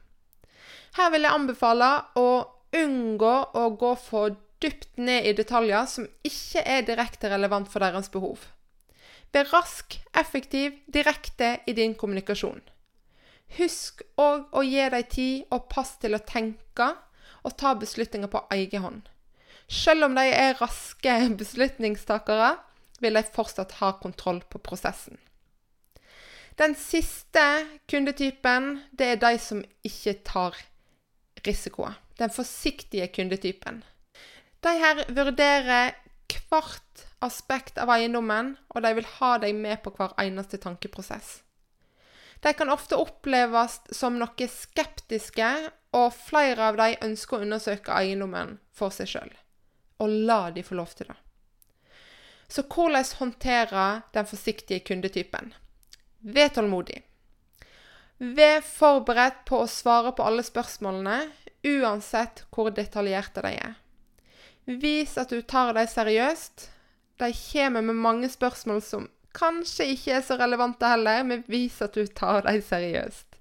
Her 0.93 1.09
vil 1.09 1.25
jeg 1.25 1.39
anbefale 1.39 1.89
å 2.21 2.27
unngå 2.77 3.33
å 3.57 3.63
gå 3.81 3.93
for 3.97 4.35
dypt 4.61 4.91
ned 5.01 5.25
i 5.25 5.33
detaljer 5.33 5.89
som 5.89 6.05
ikke 6.25 6.61
er 6.69 6.85
direkte 6.85 7.31
relevant 7.33 7.71
for 7.71 7.81
deres 7.81 8.11
behov. 8.13 8.45
Vær 9.33 9.49
rask, 9.49 9.97
effektiv, 10.13 10.77
direkte 10.85 11.55
i 11.65 11.73
din 11.73 11.97
kommunikasjon. 11.97 12.61
Husk 13.57 14.05
òg 14.21 14.53
å 14.53 14.61
gi 14.65 14.85
deg 14.93 15.09
tid 15.09 15.49
og 15.49 15.65
pass 15.73 15.95
til 16.01 16.13
å 16.13 16.21
tenke 16.21 16.91
og 17.43 17.57
ta 17.59 17.73
beslutninger 17.79 18.31
på 18.31 18.43
egen 18.55 18.83
hånd. 18.83 19.01
Selv 19.67 20.07
om 20.07 20.15
de 20.17 20.25
er 20.27 20.57
raske 20.59 21.15
beslutningstakere, 21.41 22.55
vil 23.03 23.19
de 23.19 23.23
fortsatt 23.35 23.77
ha 23.81 23.93
kontroll 23.99 24.41
på 24.49 24.61
prosessen. 24.63 25.17
Den 26.59 26.75
siste 26.77 27.41
kundetypen, 27.89 28.83
det 28.93 29.07
er 29.15 29.21
de 29.21 29.39
som 29.41 29.63
ikke 29.83 30.13
tar 30.27 30.57
risikoer. 31.47 31.97
Den 32.19 32.29
forsiktige 32.29 33.07
kundetypen. 33.09 33.81
De 34.63 34.73
her 34.79 35.01
vurderer 35.09 35.95
hvert 36.53 37.05
aspekt 37.25 37.79
av 37.81 37.89
eiendommen, 37.95 38.53
og 38.69 38.83
de 38.85 38.91
vil 38.99 39.09
ha 39.17 39.31
deg 39.41 39.55
med 39.57 39.81
på 39.83 39.93
hver 39.97 40.13
eneste 40.21 40.59
tankeprosess. 40.61 41.41
De 42.43 42.51
kan 42.53 42.69
ofte 42.69 42.99
oppleves 42.99 43.79
som 43.95 44.19
noe 44.19 44.47
skeptiske, 44.51 45.49
og 45.93 46.13
flere 46.17 46.69
av 46.69 46.77
dem 46.79 47.07
ønsker 47.09 47.37
å 47.37 47.45
undersøke 47.45 47.93
eiendommen 47.93 48.57
for 48.73 48.93
seg 48.93 49.11
sjøl. 49.13 49.33
Og 50.01 50.09
la 50.29 50.47
de 50.51 50.63
få 50.65 50.77
lov 50.79 50.95
til 50.97 51.11
det. 51.11 51.17
Så 52.49 52.65
hvordan 52.69 53.05
håndtere 53.19 53.85
den 54.13 54.27
forsiktige 54.29 54.83
kundetypen? 54.85 55.53
Vær 56.21 56.51
tålmodig. 56.53 57.01
Vær 58.17 58.61
forberedt 58.63 59.41
på 59.49 59.63
å 59.63 59.69
svare 59.69 60.13
på 60.15 60.25
alle 60.25 60.43
spørsmålene, 60.45 61.31
uansett 61.63 62.43
hvor 62.53 62.69
detaljerte 62.75 63.41
de 63.45 63.55
er. 63.57 63.73
Vis 64.65 65.17
at 65.17 65.33
du 65.33 65.41
tar 65.41 65.73
dem 65.75 65.89
seriøst. 65.89 66.69
De 67.19 67.29
kommer 67.33 67.83
med 67.83 67.99
mange 67.99 68.29
spørsmål 68.31 68.81
som 68.85 69.09
kanskje 69.35 69.89
ikke 69.95 70.17
er 70.17 70.23
så 70.25 70.37
relevante 70.39 70.87
heller, 70.87 71.23
men 71.27 71.43
vis 71.49 71.81
at 71.81 71.97
du 71.97 72.05
tar 72.07 72.45
dem 72.45 72.61
seriøst. 72.63 73.32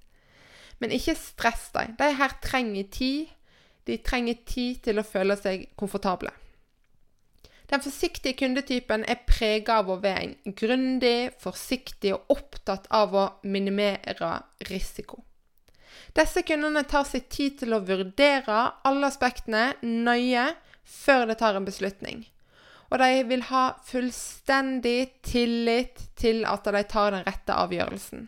Men 0.83 0.95
ikke 0.95 1.15
stress 1.19 1.69
dem. 1.77 1.95
De 1.99 2.11
her 2.19 2.37
trenger 2.43 2.89
tid. 2.91 3.31
De 3.87 3.99
trenger 4.03 4.39
tid 4.47 4.83
til 4.87 4.99
å 4.99 5.07
føle 5.07 5.37
seg 5.39 5.69
komfortable. 5.79 6.31
Den 7.73 7.81
forsiktige 7.81 8.37
kundetypen 8.37 9.07
er 9.09 9.23
prega 9.25 9.79
av 9.81 9.89
å 9.89 10.01
være 10.03 10.27
en 10.27 10.57
grundig, 10.59 11.33
forsiktig 11.41 12.12
og 12.12 12.35
opptatt 12.35 12.91
av 12.93 13.15
å 13.17 13.23
minimere 13.49 14.35
risiko. 14.69 15.23
Disse 16.12 16.43
kundene 16.45 16.83
tar 16.89 17.07
seg 17.09 17.31
tid 17.33 17.57
til 17.62 17.73
å 17.73 17.81
vurdere 17.87 18.59
alle 18.85 19.09
aspektene 19.09 19.71
nøye 19.81 20.51
før 20.85 21.31
de 21.31 21.39
tar 21.41 21.57
en 21.57 21.69
beslutning. 21.69 22.27
Og 22.93 23.01
de 23.01 23.23
vil 23.31 23.47
ha 23.49 23.65
fullstendig 23.89 25.23
tillit 25.25 26.11
til 26.21 26.45
at 26.45 26.69
de 26.69 26.85
tar 26.91 27.15
den 27.17 27.25
rette 27.25 27.57
avgjørelsen. 27.57 28.27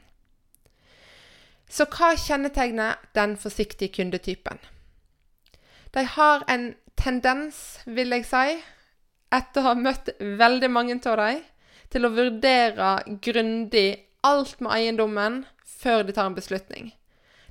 Så 1.75 1.89
hva 1.91 2.13
kjennetegner 2.15 3.01
den 3.19 3.35
forsiktige 3.41 3.91
kundetypen? 3.97 4.61
De 5.91 6.05
har 6.07 6.45
en 6.51 6.69
tendens, 6.95 7.81
vil 7.87 8.15
jeg 8.15 8.27
si, 8.29 8.59
etter 9.35 9.63
å 9.63 9.73
ha 9.73 9.75
møtt 9.75 10.13
veldig 10.21 10.71
mange 10.71 11.01
av 11.11 11.19
dem, 11.19 11.41
til 11.91 12.07
å 12.07 12.13
vurdere 12.15 12.91
grundig 13.23 13.89
alt 14.27 14.63
med 14.63 14.71
eiendommen 14.77 15.41
før 15.67 16.07
de 16.07 16.15
tar 16.15 16.31
en 16.31 16.39
beslutning. 16.39 16.93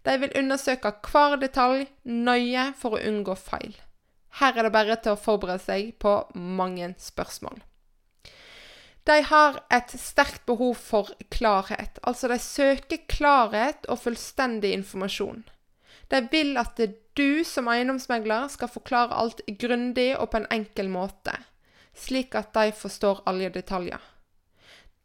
De 0.08 0.16
vil 0.20 0.36
undersøke 0.40 0.94
hver 1.12 1.36
detalj 1.44 1.86
nøye 2.04 2.70
for 2.80 2.96
å 2.96 3.04
unngå 3.04 3.36
feil. 3.40 3.76
Her 4.40 4.56
er 4.56 4.68
det 4.68 4.74
bare 4.76 4.98
til 5.04 5.14
å 5.14 5.20
forberede 5.20 5.64
seg 5.64 5.94
på 6.00 6.16
mange 6.34 6.94
spørsmål. 7.00 7.60
De 9.04 9.18
har 9.28 9.58
et 9.74 9.92
sterkt 10.00 10.46
behov 10.48 10.78
for 10.80 11.12
klarhet. 11.34 12.00
Altså, 12.08 12.30
de 12.32 12.40
søker 12.40 13.04
klarhet 13.12 13.88
og 13.92 14.00
fullstendig 14.06 14.72
informasjon. 14.78 15.44
De 16.12 16.22
vil 16.32 16.56
at 16.62 16.80
du 17.18 17.44
som 17.48 17.68
eiendomsmegler 17.72 18.48
skal 18.54 18.72
forklare 18.72 19.18
alt 19.18 19.44
grundig 19.60 20.14
og 20.16 20.30
på 20.32 20.40
en 20.40 20.50
enkel 20.54 20.90
måte, 20.92 21.36
slik 21.98 22.36
at 22.40 22.54
de 22.56 22.72
forstår 22.76 23.24
alle 23.30 23.52
detaljer. 23.54 24.02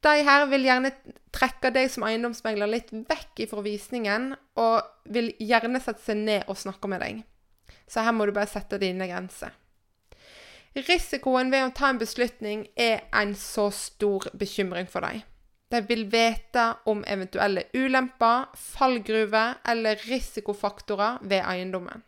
De 0.05 0.23
her 0.23 0.45
vil 0.47 0.67
gjerne 0.69 0.93
trekke 1.35 1.73
deg 1.75 1.89
som 1.91 2.05
eiendomsmegler 2.07 2.71
litt 2.71 2.93
vekk 2.93 3.43
ifra 3.49 3.65
visningen, 3.65 4.31
og 4.55 4.85
vil 5.11 5.33
gjerne 5.43 5.81
sette 5.83 6.05
seg 6.05 6.21
ned 6.23 6.47
og 6.47 6.61
snakke 6.61 6.91
med 6.91 7.03
deg. 7.03 7.25
Så 7.91 8.05
her 8.07 8.15
må 8.15 8.29
du 8.29 8.35
bare 8.37 8.51
sette 8.51 8.79
dine 8.79 9.09
grenser. 9.11 9.51
Risikoen 10.77 11.51
ved 11.51 11.65
å 11.65 11.73
ta 11.75 11.89
en 11.91 12.01
beslutning 12.01 12.67
er 12.77 13.07
en 13.17 13.35
så 13.39 13.69
stor 13.75 14.29
bekymring 14.39 14.89
for 14.91 15.07
deg. 15.07 15.25
De 15.69 15.81
vil 15.85 16.07
vite 16.09 16.65
om 16.89 17.03
eventuelle 17.05 17.67
ulemper, 17.77 18.47
fallgruver 18.57 19.59
eller 19.69 20.01
risikofaktorer 20.09 21.19
ved 21.23 21.45
eiendommen. 21.45 22.05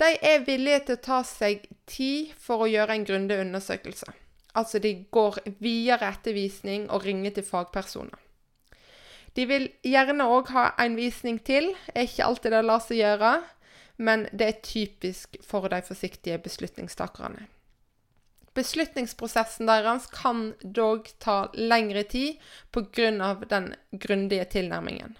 De 0.00 0.14
er 0.24 0.46
villige 0.46 0.80
til 0.86 0.96
å 0.96 1.04
ta 1.04 1.20
seg 1.28 1.66
tid 1.90 2.32
for 2.40 2.64
å 2.64 2.70
gjøre 2.70 2.96
en 2.96 3.04
grundig 3.04 3.36
undersøkelse. 3.42 4.08
Altså 4.56 4.80
de 4.82 4.94
går 5.12 5.42
videre 5.60 6.08
etter 6.08 6.34
visning 6.34 6.88
og 6.90 7.04
ringer 7.04 7.36
til 7.36 7.44
fagpersoner. 7.46 8.16
De 9.36 9.44
vil 9.46 9.68
gjerne 9.86 10.26
òg 10.26 10.48
ha 10.56 10.70
en 10.82 10.96
visning 10.98 11.38
til, 11.46 11.68
er 11.94 12.08
ikke 12.08 12.24
alltid 12.26 12.56
det 12.56 12.64
lar 12.66 12.80
seg 12.82 12.98
gjøre, 12.98 13.34
men 14.00 14.26
det 14.32 14.46
er 14.46 14.60
typisk 14.64 15.36
for 15.44 15.68
de 15.68 15.82
forsiktige 15.84 16.38
beslutningstakerne. 16.40 17.46
Beslutningsprosessen 18.56 19.68
deres 19.68 20.08
kan 20.10 20.54
dog 20.64 21.10
ta 21.22 21.50
lengre 21.54 22.02
tid 22.02 22.40
pga. 22.72 23.34
den 23.48 23.74
grundige 23.92 24.44
tilnærmingen. 24.44 25.18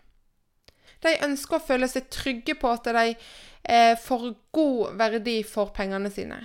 De 1.00 1.12
ønsker 1.24 1.56
å 1.56 1.64
føle 1.64 1.88
seg 1.88 2.08
trygge 2.10 2.56
på 2.60 2.72
at 2.72 2.88
de 2.88 3.14
eh, 3.14 3.94
får 3.96 4.34
god 4.52 4.96
verdi 4.98 5.42
for 5.46 5.72
pengene 5.76 6.10
sine. 6.10 6.40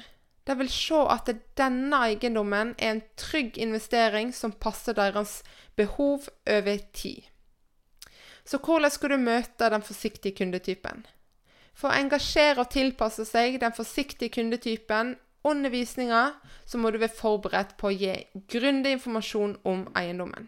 De 0.45 0.53
vil 0.59 0.69
se 0.69 0.99
at 1.09 1.31
denne 1.57 2.03
eiendommen 2.05 2.75
er 2.77 2.91
en 2.93 3.01
trygg 3.17 3.57
investering 3.57 4.31
som 4.33 4.51
passer 4.51 4.93
deres 4.93 5.39
behov 5.75 6.29
over 6.45 6.77
tid. 6.93 7.23
Så 8.45 8.61
hvordan 8.61 8.93
skal 8.93 9.15
du 9.15 9.17
møte 9.17 9.71
den 9.73 9.81
forsiktige 9.81 10.37
kundetypen? 10.37 11.05
For 11.75 11.91
å 11.91 11.99
engasjere 11.99 12.63
og 12.63 12.71
tilpasse 12.71 13.25
seg 13.27 13.59
den 13.59 13.75
forsiktige 13.75 14.31
kundetypen 14.37 15.15
undervisninga, 15.45 16.31
så 16.65 16.79
må 16.81 16.91
du 16.91 16.99
være 17.01 17.17
forberedt 17.17 17.75
på 17.77 17.91
å 17.91 17.95
gi 17.95 18.13
grundig 18.51 18.95
informasjon 18.95 19.57
om 19.67 19.83
eiendommen. 19.97 20.47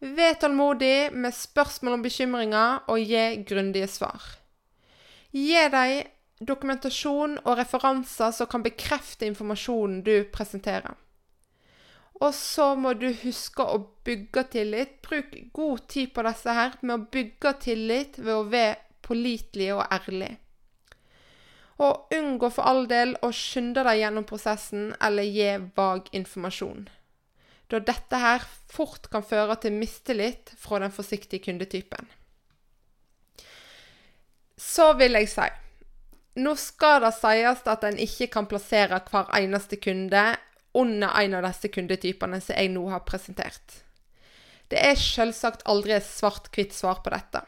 Vær 0.00 0.38
tålmodig 0.40 1.12
med 1.12 1.36
spørsmål 1.36 1.98
om 1.98 2.06
bekymringer, 2.06 2.80
og 2.88 3.04
gi 3.04 3.44
grundige 3.44 3.90
svar. 3.92 4.24
Gi 5.36 5.68
dem 5.74 6.08
dokumentasjon 6.40 7.36
og 7.44 7.58
referanser 7.58 8.32
som 8.32 8.48
kan 8.48 8.64
bekrefte 8.64 9.28
informasjonen 9.28 10.00
du 10.06 10.14
presenterer. 10.32 10.96
Og 12.20 12.32
så 12.36 12.74
må 12.76 12.94
du 12.96 13.10
huske 13.22 13.64
å 13.64 13.78
bygge 14.04 14.44
tillit. 14.52 14.98
Bruk 15.04 15.36
god 15.56 15.84
tid 15.88 16.12
på 16.16 16.24
disse 16.26 16.56
her 16.56 16.76
med 16.80 16.96
å 16.96 17.06
bygge 17.12 17.52
tillit 17.64 18.18
ved 18.20 18.34
å 18.34 18.48
være 18.48 18.89
pålitelig 19.10 19.72
og 19.74 19.82
ærlig. 19.90 20.30
Og 21.80 22.12
unngå 22.14 22.50
for 22.52 22.68
all 22.68 22.86
del 22.88 23.16
å 23.24 23.32
skynde 23.34 23.82
deg 23.86 24.02
gjennom 24.02 24.26
prosessen 24.28 24.90
eller 25.00 25.26
gi 25.26 25.50
vag 25.76 26.10
informasjon. 26.16 26.86
Da 27.70 27.78
dette 27.78 28.18
her 28.18 28.44
fort 28.70 29.08
kan 29.12 29.24
føre 29.26 29.56
til 29.62 29.76
mistillit 29.78 30.52
fra 30.58 30.80
den 30.82 30.94
forsiktige 30.94 31.44
kundetypen. 31.44 32.08
Så 34.60 34.92
vil 35.00 35.16
jeg 35.16 35.30
si 35.32 35.48
nå 36.40 36.54
skal 36.56 37.00
det 37.02 37.14
sies 37.16 37.62
at 37.68 37.84
en 37.84 37.98
ikke 37.98 38.28
kan 38.30 38.46
plassere 38.50 39.00
hver 39.10 39.30
eneste 39.34 39.80
kunde 39.82 40.22
under 40.78 41.14
en 41.18 41.38
av 41.38 41.46
disse 41.48 41.70
kundetypene 41.74 42.38
som 42.40 42.54
jeg 42.54 42.70
nå 42.70 42.84
har 42.92 43.02
presentert. 43.06 43.80
Det 44.70 44.78
er 44.78 44.94
selvsagt 44.94 45.64
aldri 45.66 45.96
et 45.96 46.06
svart-hvitt 46.06 46.76
svar 46.76 47.00
på 47.02 47.10
dette. 47.10 47.42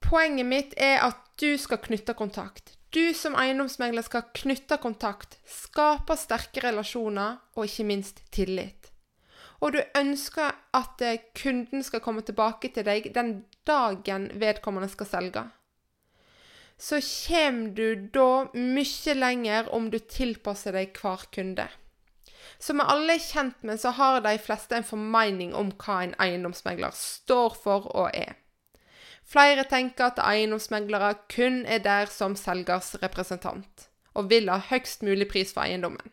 Poenget 0.00 0.48
mitt 0.48 0.74
er 0.80 1.04
at 1.06 1.20
du 1.40 1.54
skal 1.60 1.80
knytte 1.84 2.14
kontakt. 2.18 2.76
Du 2.90 3.14
som 3.14 3.36
eiendomsmegler 3.38 4.02
skal 4.02 4.26
knytte 4.34 4.80
kontakt, 4.82 5.38
skape 5.46 6.16
sterke 6.18 6.64
relasjoner 6.64 7.38
og 7.54 7.68
ikke 7.68 7.86
minst 7.86 8.24
tillit. 8.34 8.90
Og 9.60 9.76
du 9.76 9.80
ønsker 9.94 10.56
at 10.74 11.06
kunden 11.36 11.84
skal 11.86 12.02
komme 12.02 12.24
tilbake 12.26 12.72
til 12.74 12.88
deg 12.88 13.12
den 13.14 13.44
dagen 13.68 14.30
vedkommende 14.40 14.88
skal 14.90 15.06
selge 15.06 15.46
så 16.80 16.96
kommer 17.04 17.74
du 17.76 18.08
da 18.14 18.48
mye 18.56 19.14
lenger 19.14 19.68
om 19.76 19.90
du 19.92 19.98
tilpasser 20.00 20.72
deg 20.72 20.96
hver 20.96 21.26
kunde. 21.34 21.68
Som 22.60 22.80
vi 22.80 22.86
alle 22.92 23.16
er 23.16 23.24
kjent 23.24 23.60
med, 23.64 23.80
så 23.80 23.92
har 23.96 24.22
de 24.24 24.32
fleste 24.40 24.78
en 24.78 24.86
formening 24.86 25.52
om 25.56 25.72
hva 25.80 26.00
en 26.04 26.16
eiendomsmegler 26.20 26.96
står 26.96 27.56
for 27.60 27.88
og 27.92 28.16
er. 28.16 28.39
Flere 29.30 29.62
tenker 29.70 30.10
at 30.10 30.22
eiendomsmeglere 30.24 31.12
kun 31.30 31.62
er 31.66 31.82
der 31.84 32.10
som 32.10 32.34
selgers 32.34 32.96
representant, 33.02 33.86
og 34.14 34.30
vil 34.30 34.50
ha 34.50 34.58
høyest 34.70 35.04
mulig 35.06 35.28
pris 35.30 35.54
for 35.54 35.62
eiendommen. 35.62 36.10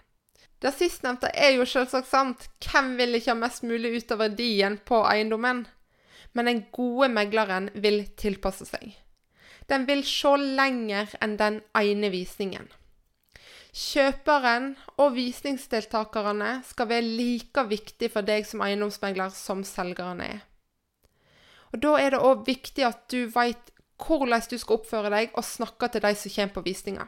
Det 0.61 0.73
sistnevnte 0.73 1.29
er 1.33 1.55
jo 1.55 1.65
selvsagt 1.69 2.09
sant. 2.09 2.47
Hvem 2.65 2.95
vil 2.97 3.17
ikke 3.17 3.33
ha 3.33 3.39
mest 3.39 3.65
mulig 3.65 3.95
ut 3.97 4.13
av 4.13 4.21
verdien 4.21 4.77
på 4.85 5.03
eiendommen? 5.05 5.65
Men 6.33 6.49
den 6.49 6.63
gode 6.73 7.09
megleren 7.13 7.69
vil 7.73 8.03
tilpasse 8.17 8.65
seg. 8.69 8.95
Den 9.69 9.85
vil 9.89 10.03
se 10.05 10.33
lenger 10.37 11.13
enn 11.21 11.37
den 11.41 11.61
ene 11.77 12.09
visningen. 12.13 12.69
Kjøperen 13.77 14.71
og 14.97 15.13
visningsdeltakerne 15.17 16.61
skal 16.65 16.89
være 16.89 17.15
like 17.17 17.65
viktig 17.69 18.09
for 18.13 18.25
deg 18.25 18.45
som 18.49 18.63
eiendomsmegler 18.65 19.33
som 19.33 19.65
selgerne 19.67 20.29
er. 20.37 20.45
Og 21.73 21.81
Da 21.83 21.97
er 21.99 22.15
det 22.15 22.23
òg 22.23 22.45
viktig 22.47 22.85
at 22.87 23.05
du 23.11 23.27
veit 23.33 23.73
hvordan 23.97 24.43
du 24.49 24.57
skal 24.61 24.77
oppføre 24.77 25.11
deg 25.13 25.35
og 25.35 25.45
snakke 25.45 25.89
til 25.89 26.03
de 26.05 26.13
som 26.15 26.33
kommer 26.33 26.53
på 26.53 26.65
visninga. 26.67 27.07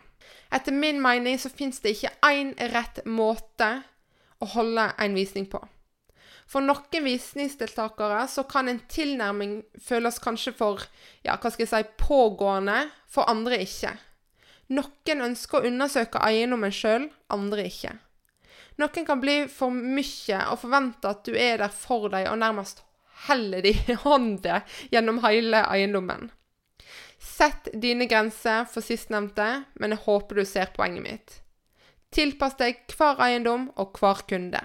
Etter 0.54 0.74
min 0.74 1.02
mening 1.02 1.38
så 1.42 1.52
fins 1.54 1.82
det 1.84 1.96
ikke 1.96 2.16
én 2.26 2.56
rett 2.74 3.04
måte 3.06 3.70
å 4.40 4.48
holde 4.56 4.88
en 4.98 5.18
visning 5.18 5.46
på. 5.50 5.62
For 6.50 6.66
noen 6.66 7.06
visningsdeltakere 7.06 8.24
så 8.32 8.44
kan 8.50 8.72
en 8.72 8.82
tilnærming 8.90 9.60
føles 9.86 10.18
kanskje 10.24 10.56
for 10.58 10.82
ja, 11.22 11.38
hva 11.38 11.52
skal 11.54 11.66
jeg 11.68 11.70
si, 11.70 11.82
pågående, 12.02 12.88
for 13.06 13.30
andre 13.30 13.62
ikke. 13.62 13.94
Noen 14.74 15.26
ønsker 15.30 15.60
å 15.60 15.70
undersøke 15.70 16.22
eiendommen 16.26 16.74
sjøl, 16.74 17.06
andre 17.30 17.68
ikke. 17.70 17.94
Noen 18.82 19.06
kan 19.06 19.22
bli 19.22 19.44
for 19.52 19.74
mye 19.74 20.42
og 20.50 20.62
forvente 20.64 21.10
at 21.10 21.22
du 21.28 21.38
er 21.38 21.62
der 21.62 21.74
for 21.74 22.10
dem 22.10 22.32
og 22.32 22.42
nærmest 22.42 22.82
heller 23.28 23.62
de 23.66 23.74
hånda 24.06 24.62
gjennom 24.92 25.22
hele 25.26 25.64
eiendommen. 25.68 26.30
Sett 27.20 27.68
dine 27.74 28.06
grenser 28.06 28.66
for 28.72 28.86
sistnevnte, 28.86 29.64
men 29.80 29.96
jeg 29.96 30.06
håper 30.06 30.40
du 30.40 30.46
ser 30.48 30.72
poenget 30.76 31.04
mitt. 31.04 31.40
Tilpass 32.16 32.56
deg 32.60 32.86
hver 32.96 33.20
eiendom 33.22 33.68
og 33.78 34.00
hver 34.00 34.24
kunde. 34.30 34.62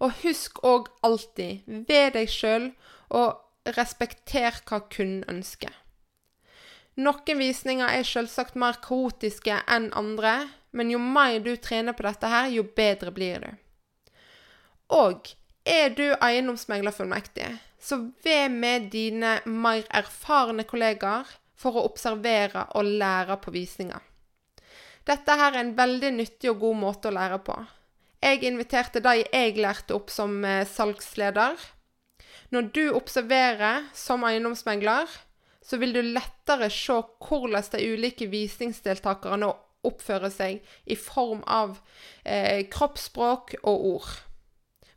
Og 0.00 0.16
husk 0.24 0.58
òg 0.66 0.88
alltid, 1.06 1.62
ved 1.66 2.16
deg 2.16 2.30
sjøl, 2.32 2.72
og 3.10 3.74
respekter 3.76 4.58
hva 4.66 4.80
kunden 4.90 5.24
ønsker. 5.30 5.72
Noen 7.00 7.38
visninger 7.38 7.88
er 7.88 8.04
selvsagt 8.04 8.58
mer 8.58 8.80
kaotiske 8.82 9.60
enn 9.70 9.90
andre, 9.96 10.50
men 10.76 10.90
jo 10.92 10.98
mer 11.00 11.38
du 11.44 11.54
trener 11.56 11.96
på 11.96 12.04
dette 12.06 12.30
her, 12.30 12.50
jo 12.52 12.64
bedre 12.76 13.12
blir 13.14 13.44
du. 13.44 13.50
Og 14.90 15.30
er 15.70 15.92
du 15.94 16.06
eiendomsmeglerfullmektig, 16.18 17.48
så 17.80 18.00
vær 18.24 18.50
med 18.52 18.90
dine 18.92 19.38
mer 19.46 19.86
erfarne 19.94 20.66
kollegaer 20.68 21.28
for 21.60 21.76
å 21.76 21.84
observere 21.88 22.66
og 22.76 22.88
lære 23.00 23.36
på 23.42 23.52
visninger. 23.54 24.00
Dette 25.06 25.36
her 25.40 25.54
er 25.54 25.62
en 25.62 25.76
veldig 25.78 26.12
nyttig 26.18 26.50
og 26.52 26.60
god 26.64 26.80
måte 26.80 27.10
å 27.10 27.14
lære 27.16 27.40
på. 27.44 27.56
Jeg 28.20 28.42
inviterte 28.44 29.00
de 29.00 29.22
jeg 29.22 29.56
lærte 29.56 29.96
opp 29.96 30.10
som 30.12 30.42
eh, 30.44 30.66
salgsleder. 30.68 31.56
Når 32.52 32.68
du 32.74 32.82
observerer 32.92 33.86
som 33.96 34.26
eiendomsmegler, 34.28 35.08
så 35.64 35.78
vil 35.80 35.94
du 35.94 36.02
lettere 36.02 36.68
se 36.72 36.98
hvordan 37.22 37.68
de 37.72 37.92
ulike 37.94 38.28
visningsdeltakerne 38.28 39.52
oppfører 39.86 40.32
seg 40.34 40.74
i 40.84 40.96
form 40.98 41.40
av 41.48 41.78
eh, 42.24 42.66
kroppsspråk 42.68 43.54
og 43.62 43.86
ord. 43.94 44.10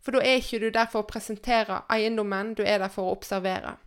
For 0.03 0.15
da 0.15 0.19
er 0.19 0.41
ikke 0.41 0.59
du 0.59 0.69
der 0.75 0.89
for 0.91 1.03
å 1.03 1.07
presentere 1.07 1.81
eiendommen, 1.91 2.53
du 2.59 2.63
er 2.67 2.83
der 2.83 2.91
for 2.91 3.07
å 3.07 3.15
observere 3.15 3.77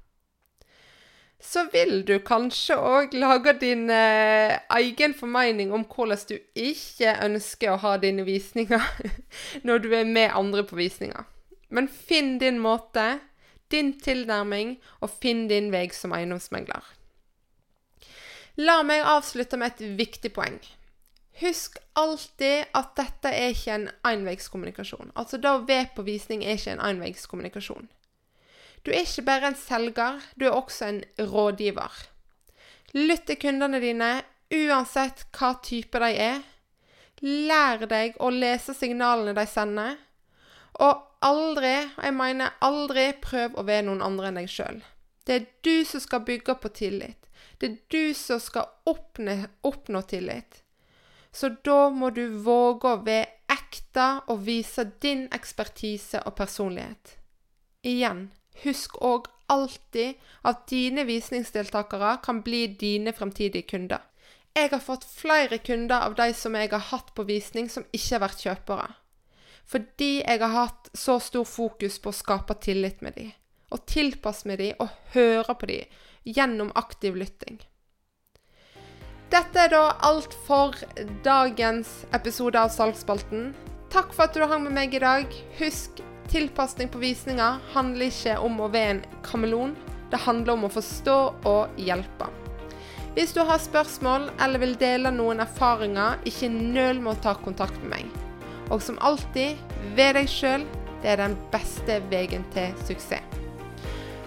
så 1.41 1.67
vil 1.73 2.01
du 2.07 2.17
kanskje 2.25 2.77
òg 2.81 3.15
lage 3.17 3.53
din 3.61 3.91
eh, 3.93 4.57
egen 4.79 5.15
formening 5.15 5.73
om 5.75 5.85
hvordan 5.85 6.23
du 6.31 6.37
ikke 6.57 7.13
ønsker 7.27 7.75
å 7.75 7.81
ha 7.85 7.97
dine 8.01 8.25
visninger 8.27 8.83
når 9.67 9.85
du 9.85 9.91
er 9.95 10.09
med 10.09 10.33
andre 10.35 10.65
på 10.67 10.79
visninger. 10.81 11.27
Men 11.69 11.89
finn 11.89 12.39
din 12.41 12.61
måte, 12.63 13.19
din 13.71 13.93
tilnærming, 14.01 14.77
og 15.03 15.13
finn 15.21 15.47
din 15.51 15.73
vei 15.75 15.89
som 15.93 16.15
eiendomsmegler. 16.17 16.83
La 18.57 18.81
meg 18.87 19.05
avslutte 19.05 19.59
med 19.61 19.75
et 19.75 19.99
viktig 19.99 20.33
poeng. 20.33 20.57
Husk 21.37 21.77
alltid 21.93 22.71
at 22.73 22.95
dette 22.97 23.29
er 23.29 23.53
ikke 23.53 23.75
en 23.75 23.91
enveiskommunikasjon. 24.09 25.13
Altså 25.15 25.37
det 25.37 25.51
å 25.51 25.65
være 25.69 25.91
på 25.97 26.07
visning 26.07 26.45
er 26.45 26.57
ikke 26.57 26.77
en 26.79 26.85
enveiskommunikasjon. 26.95 27.91
Du 28.87 28.93
er 28.95 29.03
ikke 29.03 29.27
bare 29.27 29.51
en 29.51 29.59
selger, 29.59 30.23
du 30.39 30.47
er 30.47 30.57
også 30.57 30.89
en 30.89 31.03
rådgiver. 31.19 31.93
Lytt 32.97 33.27
til 33.29 33.41
kundene 33.43 33.83
dine 33.83 34.11
uansett 34.55 35.27
hva 35.37 35.57
type 35.65 36.01
de 36.01 36.11
er. 36.25 36.43
Lær 37.21 37.85
deg 37.91 38.17
å 38.23 38.31
lese 38.33 38.73
signalene 38.77 39.35
de 39.37 39.45
sender. 39.51 39.97
Og 40.81 41.03
aldri, 41.25 41.75
jeg 41.97 42.15
mener 42.17 42.57
aldri, 42.65 43.11
prøv 43.21 43.57
å 43.57 43.65
være 43.67 43.89
noen 43.89 44.05
andre 44.05 44.31
enn 44.31 44.41
deg 44.41 44.53
sjøl. 44.53 44.81
Det 45.27 45.35
er 45.35 45.49
du 45.67 45.85
som 45.89 46.01
skal 46.01 46.25
bygge 46.25 46.57
på 46.63 46.71
tillit. 46.77 47.29
Det 47.59 47.69
er 47.69 47.77
du 47.93 48.15
som 48.15 48.41
skal 48.41 48.71
oppnå, 48.89 49.43
oppnå 49.67 50.03
tillit. 50.09 50.63
Så 51.37 51.53
da 51.69 51.91
må 51.93 52.11
du 52.17 52.25
våge 52.47 52.89
å 52.89 53.03
være 53.05 53.29
ekte 53.53 54.07
og 54.33 54.41
vise 54.47 54.87
din 55.05 55.27
ekspertise 55.37 56.23
og 56.25 56.37
personlighet. 56.39 57.19
Igjen 57.85 58.31
Husk 58.63 58.97
òg 59.05 59.27
alltid 59.53 60.17
at 60.49 60.67
dine 60.71 61.05
visningsdeltakere 61.05 62.17
kan 62.25 62.41
bli 62.43 62.67
dine 62.81 63.13
fremtidige 63.13 63.69
kunder. 63.69 64.01
Jeg 64.57 64.71
har 64.73 64.81
fått 64.81 65.05
flere 65.05 65.59
kunder 65.59 66.07
av 66.07 66.15
de 66.17 66.31
som 66.35 66.55
jeg 66.57 66.71
har 66.73 66.87
hatt 66.91 67.13
på 67.15 67.27
visning, 67.29 67.69
som 67.69 67.85
ikke 67.93 68.15
har 68.15 68.23
vært 68.25 68.45
kjøpere. 68.47 68.87
Fordi 69.67 70.13
jeg 70.23 70.41
har 70.41 70.55
hatt 70.55 70.89
så 70.97 71.19
stor 71.21 71.45
fokus 71.45 71.99
på 72.01 72.09
å 72.09 72.17
skape 72.17 72.57
tillit 72.65 73.03
med 73.03 73.19
dem. 73.21 73.33
og 73.71 73.83
tilpasse 73.87 74.47
med 74.47 74.61
de 74.63 74.69
og 74.79 74.89
høre 75.13 75.55
på 75.59 75.67
de 75.67 75.81
gjennom 76.25 76.69
aktiv 76.79 77.17
lytting. 77.19 77.59
Dette 79.27 79.59
er 79.59 79.73
da 79.73 79.97
alt 80.07 80.35
for 80.47 80.77
dagens 81.27 81.89
episode 82.15 82.61
av 82.63 82.71
Salgsspalten. 82.71 83.49
Takk 83.91 84.13
for 84.15 84.29
at 84.29 84.37
du 84.39 84.45
hang 84.47 84.63
med 84.63 84.77
meg 84.77 84.95
i 84.95 85.01
dag. 85.03 85.33
Husk, 85.59 85.99
tilpasning 86.31 86.93
på 86.93 87.01
visninger 87.03 87.59
handler 87.73 88.07
ikke 88.07 88.37
om 88.47 88.61
å 88.63 88.69
være 88.71 88.93
en 88.95 89.03
kameleon. 89.27 89.75
Det 90.13 90.23
handler 90.23 90.55
om 90.55 90.69
å 90.69 90.71
forstå 90.71 91.17
og 91.51 91.81
hjelpe. 91.83 92.31
Hvis 93.17 93.35
du 93.35 93.43
har 93.49 93.59
spørsmål 93.59 94.29
eller 94.45 94.63
vil 94.63 94.79
dele 94.79 95.11
noen 95.11 95.43
erfaringer, 95.43 96.21
ikke 96.23 96.53
nøl 96.53 97.03
med 97.03 97.17
å 97.17 97.23
ta 97.27 97.35
kontakt 97.43 97.81
med 97.83 97.97
meg. 97.97 98.21
Og 98.71 98.79
som 98.85 99.01
alltid, 99.03 99.59
ved 99.99 100.21
deg 100.21 100.31
sjøl. 100.31 100.69
Det 101.03 101.17
er 101.17 101.25
den 101.25 101.35
beste 101.51 101.99
veien 102.13 102.47
til 102.55 102.79
suksess. 102.87 103.36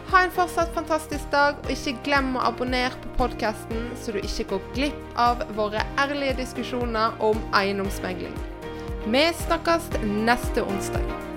Ha 0.09 0.23
en 0.25 0.31
fortsatt 0.33 0.71
fantastisk 0.73 1.27
dag, 1.29 1.59
og 1.61 1.69
ikke 1.69 1.91
glem 2.07 2.31
å 2.33 2.47
abonnere 2.49 2.97
på 3.03 3.11
podkasten, 3.19 3.91
så 4.01 4.15
du 4.15 4.17
ikke 4.23 4.47
går 4.55 4.65
glipp 4.73 5.19
av 5.21 5.43
våre 5.53 5.85
ærlige 6.01 6.39
diskusjoner 6.41 7.13
om 7.21 7.37
eiendomsmegling. 7.53 8.33
Vi 9.05 9.25
snakkes 9.45 9.91
neste 10.25 10.65
onsdag. 10.65 11.28